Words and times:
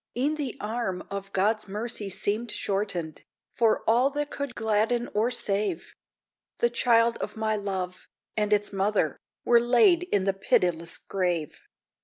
E'en 0.17 0.33
the 0.33 0.57
arm 0.59 1.03
of 1.11 1.31
God's 1.31 1.67
mercy 1.67 2.09
seemed 2.09 2.49
shortened, 2.49 3.23
For 3.53 3.83
all 3.87 4.09
that 4.09 4.31
could 4.31 4.55
gladden 4.55 5.07
or 5.13 5.29
save; 5.29 5.93
The 6.57 6.71
child 6.71 7.17
of 7.17 7.37
my 7.37 7.55
love, 7.55 8.07
and 8.35 8.51
its 8.51 8.73
mother, 8.73 9.19
Were 9.45 9.61
laid 9.61 10.01
in 10.11 10.23
the 10.23 10.33
pitiless 10.33 10.97
grave! 10.97 11.61